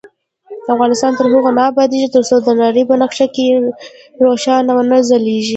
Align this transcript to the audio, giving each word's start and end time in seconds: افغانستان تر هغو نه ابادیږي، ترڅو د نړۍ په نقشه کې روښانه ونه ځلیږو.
افغانستان 0.73 1.11
تر 1.17 1.25
هغو 1.33 1.49
نه 1.57 1.63
ابادیږي، 1.71 2.07
ترڅو 2.15 2.35
د 2.41 2.47
نړۍ 2.61 2.83
په 2.89 2.95
نقشه 3.01 3.27
کې 3.35 3.45
روښانه 4.25 4.71
ونه 4.75 4.97
ځلیږو. 5.09 5.49